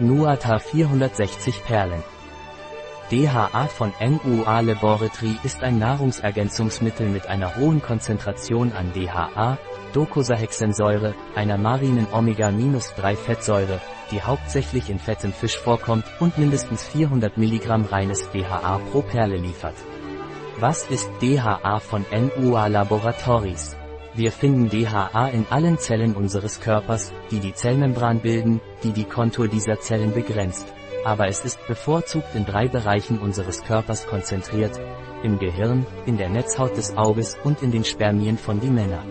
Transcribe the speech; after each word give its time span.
Nuata 0.00 0.58
460 0.58 1.64
Perlen. 1.64 2.02
DHA 3.12 3.68
von 3.68 3.92
NUA 4.00 4.60
Laboratory 4.60 5.36
ist 5.44 5.62
ein 5.62 5.78
Nahrungsergänzungsmittel 5.78 7.08
mit 7.08 7.28
einer 7.28 7.54
hohen 7.54 7.80
Konzentration 7.80 8.72
an 8.72 8.92
DHA, 8.92 9.56
Docosahexensäure, 9.92 11.14
einer 11.36 11.58
marinen 11.58 12.08
Omega-3-Fettsäure, 12.12 13.80
die 14.10 14.20
hauptsächlich 14.20 14.90
in 14.90 14.98
fettem 14.98 15.32
Fisch 15.32 15.58
vorkommt 15.58 16.06
und 16.18 16.38
mindestens 16.38 16.82
400 16.88 17.38
mg 17.38 17.92
reines 17.92 18.28
DHA 18.32 18.80
pro 18.90 19.02
Perle 19.02 19.36
liefert. 19.36 19.76
Was 20.58 20.90
ist 20.90 21.08
DHA 21.22 21.78
von 21.78 22.04
NUA 22.10 22.66
Laboratories? 22.66 23.76
Wir 24.16 24.30
finden 24.30 24.70
DHA 24.70 25.28
in 25.30 25.44
allen 25.50 25.76
Zellen 25.76 26.14
unseres 26.14 26.60
Körpers, 26.60 27.12
die 27.32 27.40
die 27.40 27.52
Zellmembran 27.52 28.20
bilden, 28.20 28.60
die 28.84 28.92
die 28.92 29.04
Kontur 29.04 29.48
dieser 29.48 29.80
Zellen 29.80 30.14
begrenzt. 30.14 30.72
Aber 31.04 31.26
es 31.26 31.44
ist 31.44 31.58
bevorzugt 31.66 32.32
in 32.34 32.46
drei 32.46 32.68
Bereichen 32.68 33.18
unseres 33.18 33.64
Körpers 33.64 34.06
konzentriert, 34.06 34.80
im 35.24 35.40
Gehirn, 35.40 35.84
in 36.06 36.16
der 36.16 36.28
Netzhaut 36.28 36.76
des 36.76 36.96
Auges 36.96 37.36
und 37.42 37.60
in 37.62 37.72
den 37.72 37.84
Spermien 37.84 38.38
von 38.38 38.60
die 38.60 38.70
Männer. 38.70 39.02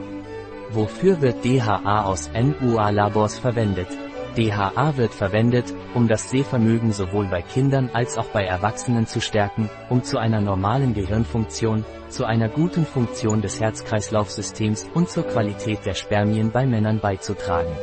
Wofür 0.72 1.22
wird 1.22 1.44
DHA 1.44 2.06
aus 2.06 2.32
NUA-Labors 2.34 3.40
verwendet? 3.40 3.90
DHA 4.36 4.98
wird 4.98 5.14
verwendet, 5.14 5.74
um 5.94 6.08
das 6.08 6.32
Sehvermögen 6.32 6.92
sowohl 6.92 7.28
bei 7.28 7.44
Kindern 7.44 7.92
als 7.94 8.18
auch 8.18 8.26
bei 8.26 8.44
Erwachsenen 8.44 9.06
zu 9.06 9.22
stärken, 9.22 9.70
um 9.90 10.04
zu 10.04 10.18
einer 10.18 10.42
normalen 10.42 10.96
Gehirnfunktion, 10.96 11.86
zu 12.10 12.26
einer 12.26 12.50
guten 12.50 12.86
Funktion 12.86 13.42
des 13.42 13.60
Herz-Kreislauf-Systems 13.60 14.88
und 14.96 15.10
zur 15.10 15.24
Qualität 15.24 15.86
der 15.86 15.94
Spermien 15.94 16.52
bei 16.52 16.66
Männern 16.66 17.00
beizutragen. 17.00 17.76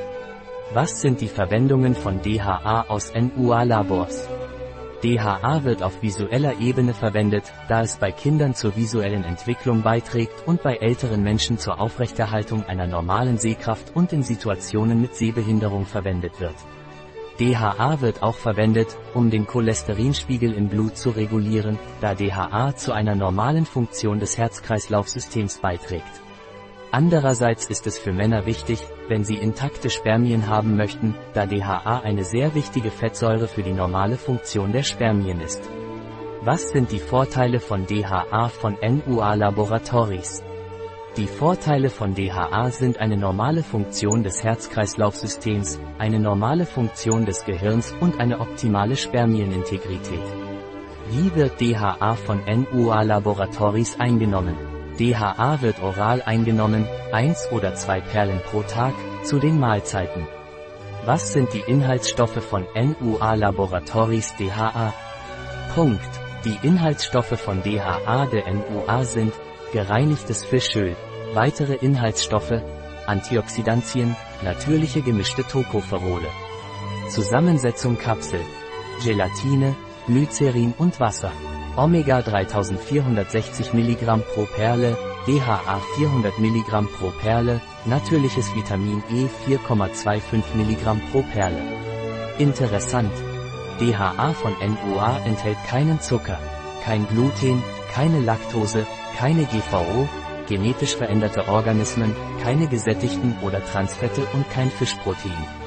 Was 0.74 1.00
sind 1.00 1.20
die 1.20 1.28
Verwendungen 1.28 1.94
von 1.94 2.20
DHA 2.22 2.86
aus 2.88 3.12
NUA-Labors? 3.14 4.39
DHA 5.02 5.64
wird 5.64 5.82
auf 5.82 6.02
visueller 6.02 6.60
Ebene 6.60 6.92
verwendet, 6.92 7.44
da 7.68 7.80
es 7.80 7.96
bei 7.96 8.12
Kindern 8.12 8.54
zur 8.54 8.76
visuellen 8.76 9.24
Entwicklung 9.24 9.80
beiträgt 9.80 10.46
und 10.46 10.62
bei 10.62 10.76
älteren 10.76 11.22
Menschen 11.22 11.56
zur 11.56 11.80
Aufrechterhaltung 11.80 12.64
einer 12.64 12.86
normalen 12.86 13.38
Sehkraft 13.38 13.96
und 13.96 14.12
in 14.12 14.22
Situationen 14.22 15.00
mit 15.00 15.14
Sehbehinderung 15.14 15.86
verwendet 15.86 16.38
wird. 16.38 16.54
DHA 17.38 18.02
wird 18.02 18.22
auch 18.22 18.36
verwendet, 18.36 18.98
um 19.14 19.30
den 19.30 19.46
Cholesterinspiegel 19.46 20.52
im 20.52 20.68
Blut 20.68 20.98
zu 20.98 21.08
regulieren, 21.08 21.78
da 22.02 22.14
DHA 22.14 22.76
zu 22.76 22.92
einer 22.92 23.14
normalen 23.14 23.64
Funktion 23.64 24.20
des 24.20 24.36
Herz-Kreislauf-Systems 24.36 25.60
beiträgt. 25.60 26.29
Andererseits 26.92 27.66
ist 27.66 27.86
es 27.86 27.98
für 27.98 28.12
Männer 28.12 28.46
wichtig, 28.46 28.80
wenn 29.06 29.22
sie 29.22 29.36
intakte 29.36 29.90
Spermien 29.90 30.48
haben 30.48 30.76
möchten, 30.76 31.14
da 31.34 31.46
DHA 31.46 32.00
eine 32.00 32.24
sehr 32.24 32.54
wichtige 32.56 32.90
Fettsäure 32.90 33.46
für 33.46 33.62
die 33.62 33.72
normale 33.72 34.16
Funktion 34.16 34.72
der 34.72 34.82
Spermien 34.82 35.40
ist. 35.40 35.62
Was 36.42 36.70
sind 36.70 36.90
die 36.90 36.98
Vorteile 36.98 37.60
von 37.60 37.86
DHA 37.86 38.48
von 38.48 38.76
NUA 38.82 39.34
Laboratories? 39.34 40.42
Die 41.16 41.28
Vorteile 41.28 41.90
von 41.90 42.14
DHA 42.14 42.70
sind 42.70 42.98
eine 42.98 43.16
normale 43.16 43.62
Funktion 43.62 44.24
des 44.24 44.42
Herz-Kreislauf-Systems, 44.42 45.78
eine 45.98 46.18
normale 46.18 46.66
Funktion 46.66 47.24
des 47.24 47.44
Gehirns 47.44 47.94
und 48.00 48.18
eine 48.18 48.40
optimale 48.40 48.96
Spermienintegrität. 48.96 50.22
Wie 51.10 51.34
wird 51.36 51.60
DHA 51.60 52.14
von 52.14 52.40
NUA 52.46 53.02
Laboratories 53.02 53.98
eingenommen? 54.00 54.79
DHA 55.00 55.62
wird 55.62 55.82
oral 55.82 56.20
eingenommen, 56.20 56.86
eins 57.10 57.48
oder 57.50 57.74
zwei 57.74 58.02
Perlen 58.02 58.40
pro 58.50 58.62
Tag, 58.62 58.92
zu 59.24 59.38
den 59.38 59.58
Mahlzeiten. 59.58 60.26
Was 61.06 61.32
sind 61.32 61.54
die 61.54 61.64
Inhaltsstoffe 61.66 62.44
von 62.44 62.66
NUA 62.74 63.34
Laboratories 63.34 64.34
DHA? 64.36 64.92
Punkt. 65.74 66.10
Die 66.44 66.58
Inhaltsstoffe 66.66 67.38
von 67.40 67.62
DHA 67.62 68.26
der 68.26 68.44
NUA 68.52 69.04
sind 69.04 69.32
gereinigtes 69.72 70.44
Fischöl, 70.44 70.96
weitere 71.32 71.74
Inhaltsstoffe, 71.74 72.62
Antioxidantien, 73.06 74.16
natürliche 74.42 75.00
gemischte 75.00 75.44
Tocopherole. 75.44 76.28
Zusammensetzung 77.08 77.98
Kapsel, 77.98 78.40
Gelatine, 79.02 79.74
Glycerin 80.06 80.74
und 80.76 81.00
Wasser. 81.00 81.32
Omega 81.80 82.20
3460 82.20 83.72
mg 83.72 84.22
pro 84.34 84.44
Perle, 84.54 84.98
DHA 85.26 85.80
400 85.96 86.38
mg 86.38 86.86
pro 86.98 87.10
Perle, 87.22 87.62
natürliches 87.86 88.54
Vitamin 88.54 89.02
E 89.08 89.28
4,25 89.48 90.42
mg 90.56 91.00
pro 91.10 91.22
Perle. 91.32 91.62
Interessant. 92.38 93.10
DHA 93.78 94.34
von 94.34 94.52
NUA 94.60 95.20
enthält 95.24 95.56
keinen 95.66 95.98
Zucker, 96.02 96.38
kein 96.84 97.08
Gluten, 97.08 97.62
keine 97.94 98.20
Laktose, 98.20 98.86
keine 99.16 99.46
GVO, 99.46 100.06
genetisch 100.48 100.94
veränderte 100.94 101.48
Organismen, 101.48 102.14
keine 102.42 102.66
gesättigten 102.66 103.38
oder 103.40 103.64
Transfette 103.64 104.20
und 104.34 104.50
kein 104.50 104.70
Fischprotein. 104.70 105.59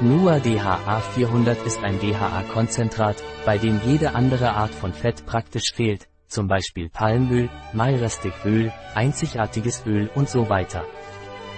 NUA 0.00 0.40
DHA 0.40 1.00
400 1.00 1.64
ist 1.64 1.84
ein 1.84 2.00
DHA-Konzentrat, 2.00 3.22
bei 3.44 3.58
dem 3.58 3.80
jede 3.86 4.14
andere 4.14 4.52
Art 4.52 4.74
von 4.74 4.92
Fett 4.92 5.26
praktisch 5.26 5.72
fehlt, 5.74 6.08
zum 6.26 6.48
Beispiel 6.48 6.88
Palmöl, 6.88 7.48
Myristic-Öl, 7.72 8.72
einzigartiges 8.94 9.84
Öl 9.86 10.10
und 10.14 10.28
so 10.28 10.48
weiter. 10.48 10.84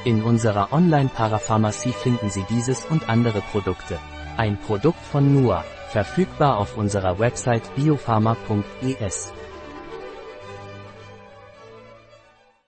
In 0.05 0.23
unserer 0.23 0.73
Online-Parapharmacie 0.73 1.93
finden 1.93 2.29
Sie 2.29 2.45
dieses 2.51 2.85
und 2.85 3.09
andere 3.09 3.41
Produkte. 3.41 3.99
Ein 4.37 4.59
Produkt 4.59 5.01
von 5.01 5.33
NUA, 5.33 5.65
verfügbar 5.89 6.59
auf 6.59 6.77
unserer 6.77 7.19
Website 7.19 7.75
biopharma.es. 7.77 9.33